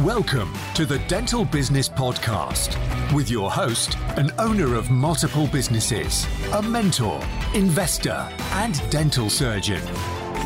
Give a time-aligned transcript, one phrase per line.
[0.00, 2.78] Welcome to the Dental Business Podcast
[3.12, 7.20] with your host, an owner of multiple businesses, a mentor,
[7.52, 9.82] investor, and dental surgeon,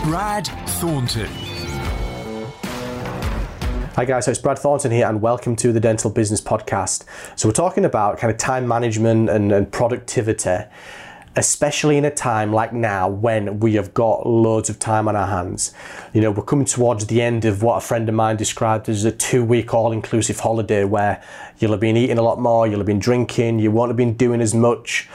[0.03, 0.49] Brad
[0.81, 1.31] Thornton.
[3.95, 7.05] Hi guys, so it's Brad Thornton here and welcome to the Dental Business Podcast.
[7.39, 10.65] So we're talking about kind of time management and, and productivity
[11.37, 15.27] especially in a time like now when we have got loads of time on our
[15.27, 15.73] hands.
[16.13, 19.05] You know, we're coming towards the end of what a friend of mine described as
[19.05, 21.23] a two week all inclusive holiday where
[21.59, 24.15] you'll have been eating a lot more, you'll have been drinking, you won't have been
[24.15, 25.09] doing as much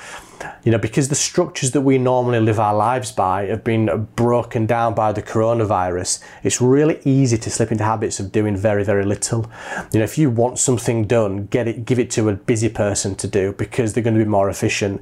[0.64, 4.66] you know, because the structures that we normally live our lives by have been broken
[4.66, 9.06] down by the coronavirus, it's really easy to slip into habits of doing very, very
[9.06, 9.50] little.
[9.92, 13.16] You know, if you want something done, get it, give it to a busy person
[13.16, 15.02] to do because they're going to be more efficient.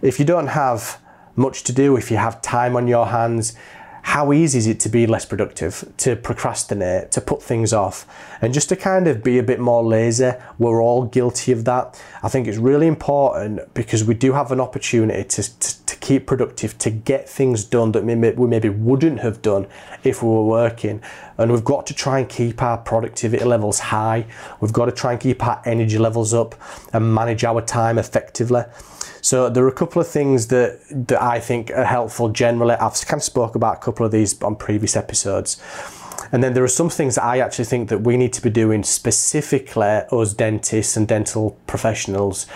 [0.00, 1.00] If you don't have
[1.36, 3.54] much to do, if you have time on your hands,
[4.02, 8.04] how easy is it to be less productive, to procrastinate, to put things off,
[8.42, 10.32] and just to kind of be a bit more lazy?
[10.58, 12.02] We're all guilty of that.
[12.22, 16.26] I think it's really important because we do have an opportunity to, to, to keep
[16.26, 19.68] productive, to get things done that we maybe wouldn't have done
[20.02, 21.00] if we were working.
[21.38, 24.26] And we've got to try and keep our productivity levels high.
[24.60, 26.56] We've got to try and keep our energy levels up
[26.92, 28.64] and manage our time effectively.
[29.22, 32.74] So there are a couple of things that that I think are helpful generally.
[32.74, 35.62] I've kind of spoke about a couple of these on previous episodes.
[36.32, 38.50] And then there are some things that I actually think that we need to be
[38.50, 42.46] doing specifically as dentists and dental professionals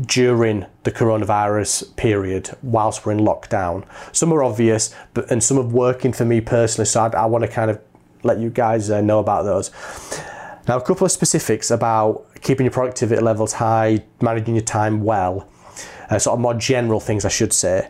[0.00, 3.84] during the coronavirus period whilst we're in lockdown.
[4.12, 6.86] Some are obvious, but and some are working for me personally.
[6.86, 7.80] So I, I want to kind of
[8.24, 9.70] let you guys uh, know about those.
[10.66, 15.48] Now, a couple of specifics about keeping your productivity levels high, managing your time well
[16.10, 17.88] uh, sort of more general things, I should say.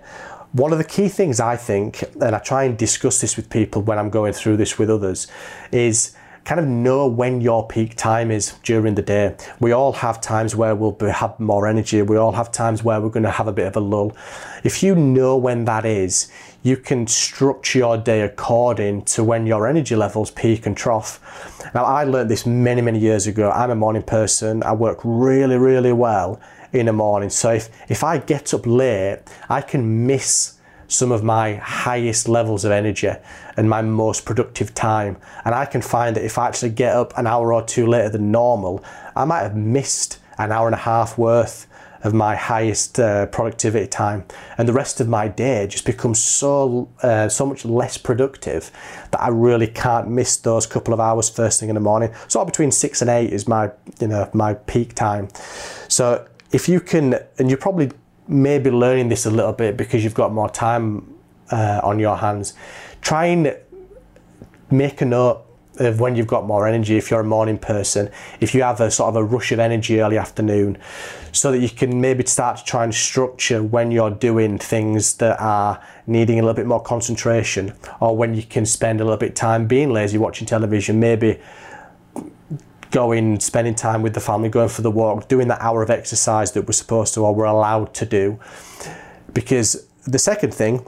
[0.53, 3.83] One of the key things I think, and I try and discuss this with people
[3.83, 5.29] when I'm going through this with others,
[5.73, 9.37] is kind of know when your peak time is during the day.
[9.61, 12.03] We all have times where we'll have more energy.
[12.03, 14.17] We all have times where we're going to have a bit of a lull.
[14.65, 16.33] If you know when that is,
[16.63, 21.71] you can structure your day according to when your energy levels peak and trough.
[21.75, 23.51] Now, I learned this many, many years ago.
[23.51, 24.63] I'm a morning person.
[24.63, 26.41] I work really, really well
[26.73, 27.31] in the morning.
[27.31, 30.59] So if, if I get up late, I can miss
[30.89, 33.11] some of my highest levels of energy
[33.57, 35.17] and my most productive time.
[35.45, 38.09] And I can find that if I actually get up an hour or two later
[38.09, 41.69] than normal, I might have missed an hour and a half worth
[42.03, 44.25] of my highest uh, productivity time,
[44.57, 48.71] and the rest of my day just becomes so uh, so much less productive
[49.11, 52.13] that I really can't miss those couple of hours first thing in the morning.
[52.29, 53.71] So between six and eight is my
[54.01, 55.29] you know my peak time.
[55.89, 57.91] So if you can, and you're probably
[58.29, 61.15] maybe learning this a little bit because you've got more time
[61.51, 62.55] uh, on your hands,
[63.01, 63.57] try and
[64.71, 65.45] make a note
[65.79, 68.11] of when you've got more energy if you're a morning person
[68.41, 70.77] if you have a sort of a rush of energy early afternoon
[71.33, 75.41] so that you can maybe start to try and structure when you're doing things that
[75.41, 79.31] are needing a little bit more concentration or when you can spend a little bit
[79.31, 81.41] of time being lazy watching television maybe
[82.91, 86.53] going, spending time with the family, going for the walk, doing that hour of exercise
[86.53, 88.39] that we're supposed to or we're allowed to do.
[89.33, 90.87] Because the second thing,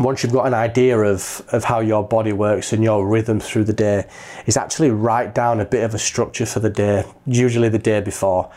[0.00, 3.64] once you've got an idea of, of how your body works and your rhythm through
[3.64, 4.08] the day,
[4.46, 8.00] is actually write down a bit of a structure for the day, usually the day
[8.00, 8.50] before.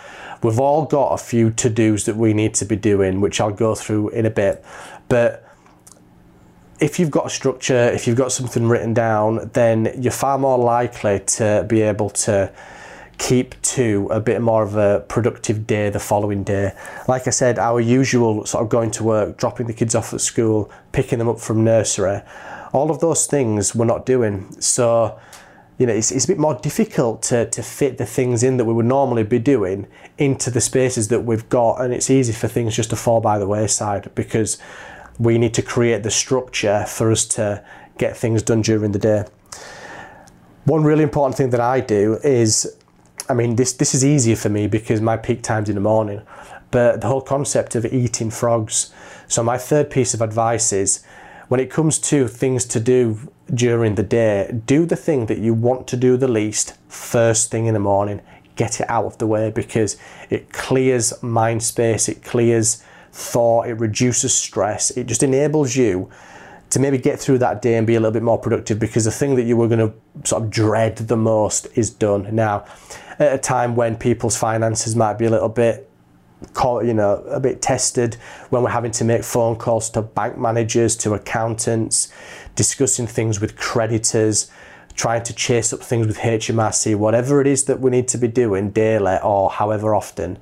[0.43, 3.51] We've all got a few to dos that we need to be doing, which I'll
[3.51, 4.63] go through in a bit.
[5.07, 5.50] But
[6.81, 10.57] if you've got a structure, if you've got something written down, then you're far more
[10.57, 12.51] likely to be able to
[13.19, 16.71] keep to a bit more of a productive day the following day.
[17.07, 20.21] Like I said, our usual sort of going to work, dropping the kids off at
[20.21, 22.21] school, picking them up from nursery,
[22.73, 24.59] all of those things we're not doing.
[24.59, 25.19] So,
[25.77, 28.65] you know, it's, it's a bit more difficult to, to fit the things in that
[28.65, 29.85] we would normally be doing
[30.17, 31.75] into the spaces that we've got.
[31.75, 34.57] And it's easy for things just to fall by the wayside because
[35.19, 37.63] we need to create the structure for us to
[37.97, 39.25] get things done during the day.
[40.65, 42.77] One really important thing that I do is,
[43.29, 46.21] I mean, this this is easier for me because my peak time's in the morning,
[46.69, 48.93] but the whole concept of eating frogs.
[49.27, 51.03] So my third piece of advice is,
[51.47, 55.53] when it comes to things to do during the day, do the thing that you
[55.53, 58.21] want to do the least first thing in the morning.
[58.55, 59.97] Get it out of the way because
[60.29, 66.09] it clears mind space, it clears thought, it reduces stress, it just enables you
[66.71, 69.11] to maybe get through that day and be a little bit more productive because the
[69.11, 69.93] thing that you were going to
[70.27, 72.33] sort of dread the most is done.
[72.33, 72.65] Now,
[73.19, 75.89] at a time when people's finances might be a little bit
[76.83, 78.15] you know, a bit tested
[78.49, 82.11] when we're having to make phone calls to bank managers, to accountants,
[82.55, 84.49] discussing things with creditors,
[84.95, 88.27] trying to chase up things with HMRC, whatever it is that we need to be
[88.27, 90.37] doing daily or however often,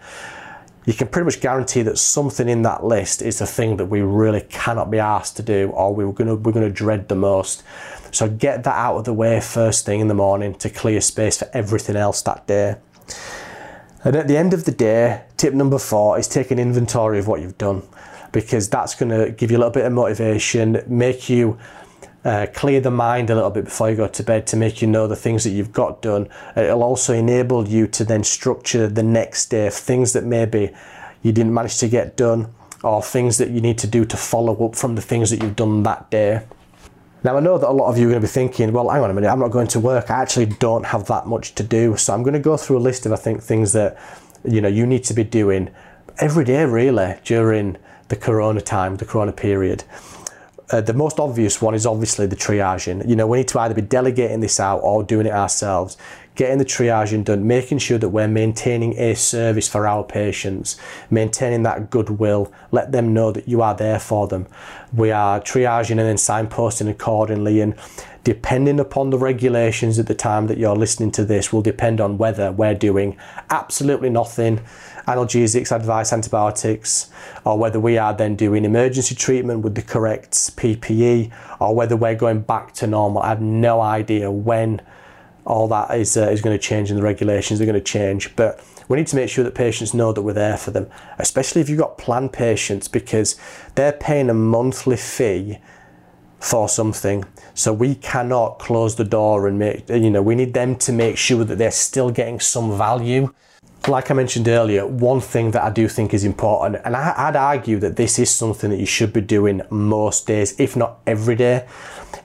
[0.90, 4.02] you can pretty much guarantee that something in that list is the thing that we
[4.02, 7.62] really cannot be asked to do or we're gonna we're gonna dread the most.
[8.10, 11.38] So get that out of the way first thing in the morning to clear space
[11.38, 12.78] for everything else that day.
[14.04, 17.28] And at the end of the day, tip number four is take an inventory of
[17.28, 17.84] what you've done
[18.32, 21.60] because that's going to give you a little bit of motivation, make you
[22.26, 24.88] uh, clear the mind a little bit before you go to bed to make you
[24.88, 26.28] know the things that you've got done.
[26.56, 30.72] It'll also enable you to then structure the next day things that maybe
[31.24, 34.66] you didn't manage to get done or things that you need to do to follow
[34.66, 36.42] up from the things that you've done that day.
[37.22, 39.04] Now, I know that a lot of you are going to be thinking, well, hang
[39.04, 40.10] on a minute, I'm not going to work.
[40.10, 41.98] I actually don't have that much to do.
[41.98, 43.98] So I'm going to go through a list of, I think, things that,
[44.46, 45.70] you know, you need to be doing
[46.20, 47.76] every day, really, during
[48.08, 49.84] the corona time, the corona period.
[50.72, 53.08] Uh, the most obvious one is obviously the triaging.
[53.08, 55.98] You know, we need to either be delegating this out or doing it ourselves
[56.40, 60.78] getting the triaging done, making sure that we're maintaining a service for our patients,
[61.10, 64.48] maintaining that goodwill, let them know that you are there for them.
[64.94, 67.76] We are triaging and then signposting accordingly and
[68.30, 72.16] depending upon the regulations at the time that you're listening to this will depend on
[72.16, 73.18] whether we're doing
[73.50, 74.64] absolutely nothing
[75.08, 77.10] analgesics advice antibiotics
[77.44, 82.14] or whether we are then doing emergency treatment with the correct PPE or whether we're
[82.14, 84.80] going back to normal I have no idea when
[85.44, 88.36] all that is, uh, is going to change and the regulations are going to change.
[88.36, 90.88] But we need to make sure that patients know that we're there for them,
[91.18, 93.40] especially if you've got planned patients because
[93.74, 95.58] they're paying a monthly fee
[96.40, 97.26] for something.
[97.54, 101.18] So we cannot close the door and make, you know, we need them to make
[101.18, 103.34] sure that they're still getting some value.
[103.88, 107.80] Like I mentioned earlier, one thing that I do think is important, and I'd argue
[107.80, 111.66] that this is something that you should be doing most days, if not every day,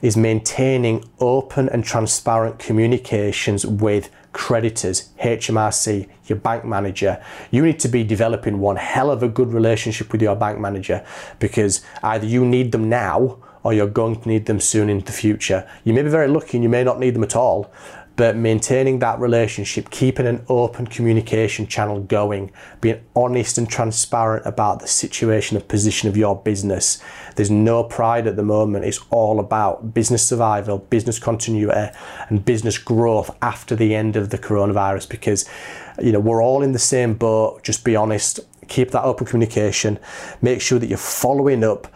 [0.01, 7.23] is maintaining open and transparent communications with creditors, HMRC, your bank manager.
[7.51, 11.05] You need to be developing one hell of a good relationship with your bank manager
[11.39, 15.11] because either you need them now or you're going to need them soon in the
[15.11, 15.67] future.
[15.83, 17.73] You may be very lucky and you may not need them at all,
[18.15, 24.81] but maintaining that relationship, keeping an open communication channel going, being honest and transparent about
[24.81, 27.01] the situation and position of your business.
[27.37, 28.85] There's no pride at the moment.
[28.85, 31.91] It's all about business survival, business continuity,
[32.29, 35.49] and business growth after the end of the coronavirus because
[35.99, 37.63] you know we're all in the same boat.
[37.63, 39.97] Just be honest, keep that open communication,
[40.39, 41.87] make sure that you're following up,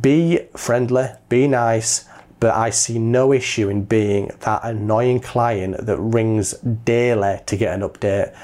[0.00, 2.06] be friendly, be nice
[2.42, 7.72] but I see no issue in being that annoying client that rings daily to get
[7.72, 8.34] an update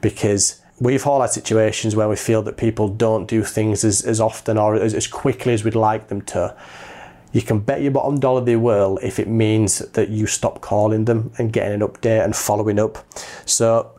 [0.00, 4.20] because we've all had situations where we feel that people don't do things as, as
[4.20, 6.56] often or as, as quickly as we'd like them to.
[7.32, 11.06] You can bet your bottom dollar they will if it means that you stop calling
[11.06, 13.04] them and getting an update and following up.
[13.44, 13.90] So,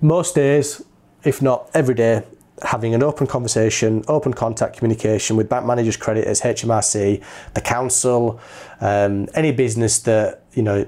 [0.00, 0.82] most days,
[1.22, 2.24] if not every day,
[2.62, 7.22] having an open conversation, open contact communication with bank managers, creditors, HMRC,
[7.54, 8.40] the council,
[8.80, 10.86] um, any business that you know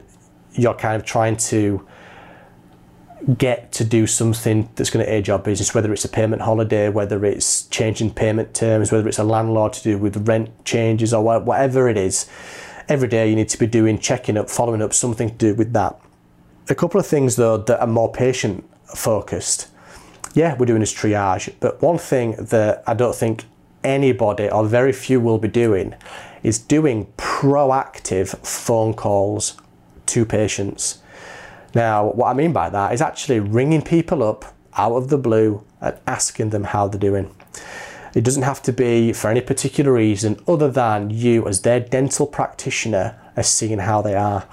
[0.53, 1.87] you're kind of trying to
[3.39, 6.89] get to do something that's going to aid your business, whether it's a payment holiday,
[6.89, 11.41] whether it's changing payment terms, whether it's a landlord to do with rent changes or
[11.41, 12.29] whatever it is.
[12.89, 15.73] Every day you need to be doing checking up, following up, something to do with
[15.73, 15.99] that.
[16.69, 19.69] A couple of things though that are more patient focused
[20.37, 21.53] yeah, we're doing this triage.
[21.61, 23.45] But one thing that I don't think
[23.83, 25.95] anybody or very few will be doing
[26.43, 29.57] is doing proactive phone calls
[30.05, 30.99] to patients.
[31.75, 34.45] Now, what I mean by that is actually ringing people up
[34.77, 37.35] out of the blue and asking them how they're doing.
[38.15, 42.27] It doesn't have to be for any particular reason other than you, as their dental
[42.27, 44.47] practitioner, are seeing how they are.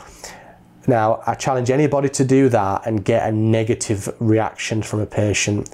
[0.87, 5.69] Now, I challenge anybody to do that and get a negative reaction from a patient.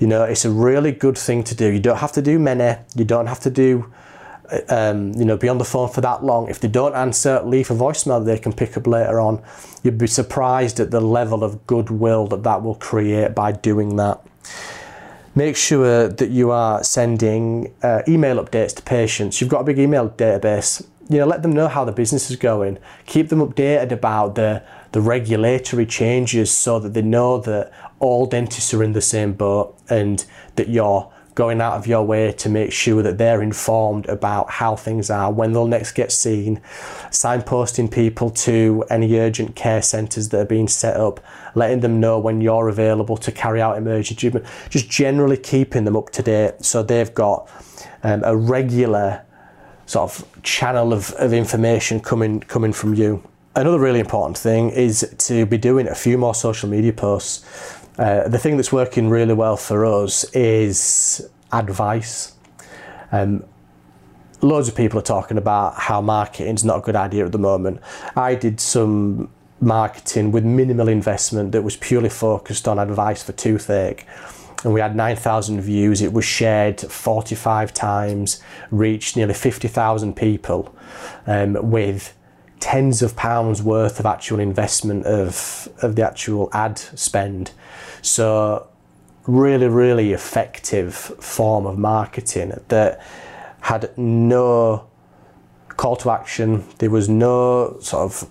[0.00, 1.70] You know, it's a really good thing to do.
[1.70, 3.92] You don't have to do many, you don't have to do,
[4.68, 6.48] um, you know, be on the phone for that long.
[6.48, 9.42] If they don't answer, leave a voicemail they can pick up later on.
[9.82, 14.20] You'd be surprised at the level of goodwill that that will create by doing that.
[15.34, 19.38] Make sure that you are sending uh, email updates to patients.
[19.38, 22.36] You've got a big email database you know, let them know how the business is
[22.36, 22.78] going.
[23.06, 28.72] Keep them updated about the the regulatory changes so that they know that all dentists
[28.72, 32.72] are in the same boat and that you're going out of your way to make
[32.72, 36.58] sure that they're informed about how things are, when they'll next get seen,
[37.10, 41.20] signposting people to any urgent care centres that are being set up,
[41.54, 45.94] letting them know when you're available to carry out emergency treatment, just generally keeping them
[45.94, 47.50] up to date so they've got
[48.02, 49.25] um, a regular
[49.86, 53.22] sort of channel of, of information coming coming from you.
[53.54, 57.44] Another really important thing is to be doing a few more social media posts.
[57.98, 62.34] Uh, the thing that's working really well for us is advice.
[63.12, 63.44] Um,
[64.42, 67.38] loads of people are talking about how marketing is not a good idea at the
[67.38, 67.80] moment.
[68.14, 74.06] I did some marketing with minimal investment that was purely focused on advice for toothache.
[74.64, 76.00] And we had 9,000 views.
[76.02, 80.74] It was shared 45 times, reached nearly 50,000 people
[81.26, 82.16] um, with
[82.58, 87.52] tens of pounds worth of actual investment of, of the actual ad spend.
[88.02, 88.66] So,
[89.26, 93.00] really, really effective form of marketing that
[93.60, 94.86] had no
[95.76, 96.64] call to action.
[96.78, 98.30] There was no sort of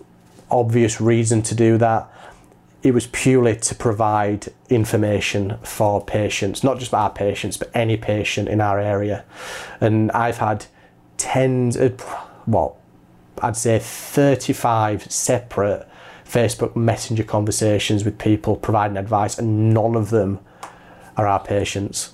[0.50, 2.10] obvious reason to do that.
[2.86, 8.48] It was purely to provide information for patients, not just our patients, but any patient
[8.48, 9.26] in our area.
[9.82, 10.68] And I've had
[11.18, 12.06] tens, of,
[12.46, 12.78] well,
[13.42, 15.88] I'd say 35 separate
[16.26, 20.38] Facebook Messenger conversations with people providing advice, and none of them
[21.18, 22.14] are our patients.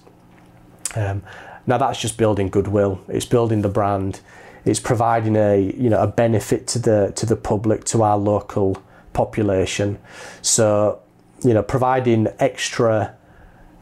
[0.95, 1.21] Um,
[1.67, 3.01] now that's just building goodwill.
[3.09, 4.21] It's building the brand.
[4.63, 8.81] It's providing a you know a benefit to the to the public, to our local
[9.13, 9.99] population.
[10.41, 11.01] So
[11.43, 13.15] you know providing extra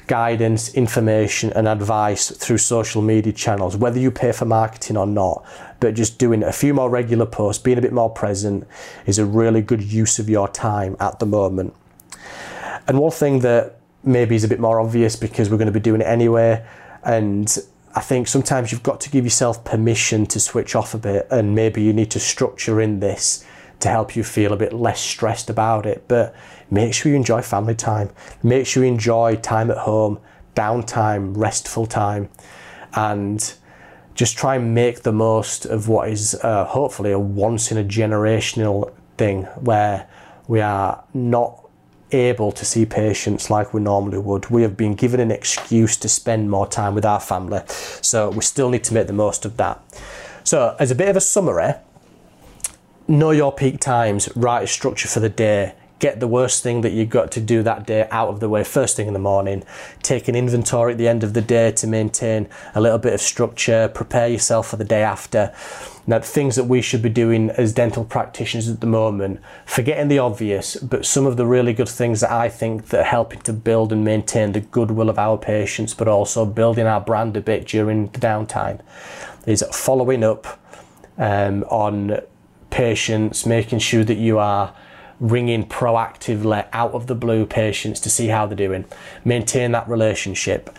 [0.10, 5.46] guidance, information, and advice through social media channels, whether you pay for marketing or not.
[5.80, 8.68] But just doing a few more regular posts, being a bit more present,
[9.06, 11.76] is a really good use of your time at the moment.
[12.88, 15.80] And one thing that maybe is a bit more obvious because we're going to be
[15.80, 16.66] doing it anyway,
[17.04, 17.56] and
[17.94, 21.54] I think sometimes you've got to give yourself permission to switch off a bit, and
[21.54, 23.46] maybe you need to structure in this
[23.80, 26.06] to help you feel a bit less stressed about it.
[26.08, 26.36] But
[26.70, 28.10] make sure you enjoy family time.
[28.44, 30.20] Make sure you enjoy time at home,
[30.56, 32.30] downtime, restful time,
[32.94, 33.54] and
[34.14, 37.84] just try and make the most of what is uh, hopefully a once in a
[37.84, 40.10] generational thing where
[40.48, 41.70] we are not
[42.12, 44.50] able to see patients like we normally would.
[44.50, 48.42] We have been given an excuse to spend more time with our family, so we
[48.42, 49.82] still need to make the most of that.
[50.44, 51.74] So, as a bit of a summary,
[53.10, 56.94] know your peak times, write a structure for the day, get the worst thing that
[56.94, 59.64] you've got to do that day out of the way first thing in the morning,
[60.02, 63.20] take an inventory at the end of the day to maintain a little bit of
[63.20, 65.54] structure, prepare yourself for the day after.
[66.08, 70.20] Now, things that we should be doing as dental practitioners at the moment, forgetting the
[70.20, 73.54] obvious, but some of the really good things that I think that are helping to
[73.54, 77.68] build and maintain the goodwill of our patients, but also building our brand a bit
[77.68, 78.82] during the downtime,
[79.46, 80.60] is following up
[81.18, 82.22] um, on
[82.80, 84.74] patients, making sure that you are
[85.20, 88.86] ringing proactively out of the blue patients to see how they're doing.
[89.26, 90.74] Maintain that relationship.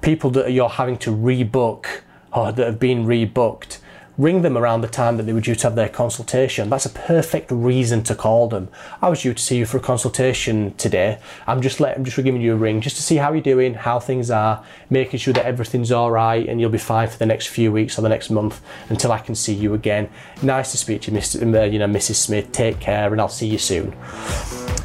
[0.00, 2.00] People that you're having to rebook
[2.32, 3.76] or that have been rebooked,
[4.16, 6.70] ring them around the time that they were due to have their consultation.
[6.70, 8.68] That's a perfect reason to call them.
[9.02, 11.18] I was due to see you for a consultation today.
[11.46, 13.74] I'm just let, I'm just giving you a ring just to see how you're doing,
[13.74, 17.26] how things are, making sure that everything's all right, and you'll be fine for the
[17.26, 20.08] next few weeks or the next month until I can see you again.
[20.42, 21.42] Nice to speak to you, Mr.
[21.42, 22.16] Uh, you know, Mrs.
[22.16, 22.52] Smith.
[22.52, 23.96] Take care, and I'll see you soon.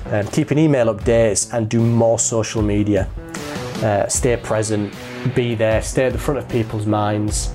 [0.07, 3.07] Um, keep an email updates and do more social media.
[3.83, 4.93] Uh, stay present,
[5.36, 7.53] be there, stay at the front of people's minds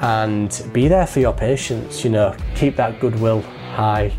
[0.00, 2.04] and be there for your patients.
[2.04, 3.42] You know, keep that goodwill
[3.74, 4.12] high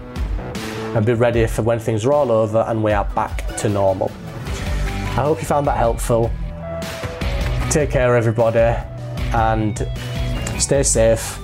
[0.95, 4.12] and be ready for when things are all over and we are back to normal.
[5.17, 6.31] I hope you found that helpful.
[7.69, 8.77] Take care, everybody,
[9.33, 9.88] and
[10.59, 11.39] stay safe,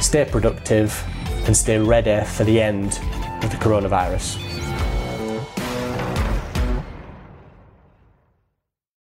[0.00, 1.02] stay productive,
[1.46, 2.98] and stay ready for the end
[3.42, 4.43] of the coronavirus.